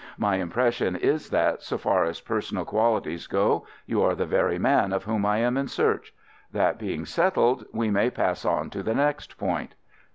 My 0.17 0.37
impression 0.37 0.95
is 0.95 1.29
that, 1.29 1.61
so 1.61 1.77
far 1.77 2.05
as 2.05 2.21
personal 2.21 2.65
qualities 2.65 3.27
go, 3.27 3.67
you 3.85 4.01
are 4.01 4.15
the 4.15 4.25
very 4.25 4.57
man 4.57 4.93
of 4.93 5.03
whom 5.03 5.27
I 5.27 5.37
am 5.41 5.57
in 5.57 5.67
search. 5.67 6.11
That 6.51 6.79
being 6.79 7.05
settled, 7.05 7.65
we 7.71 7.91
may 7.91 8.09
pass 8.09 8.43
on 8.43 8.71
to 8.71 8.81
the 8.81 8.95
next 8.95 9.37
point." 9.37 9.75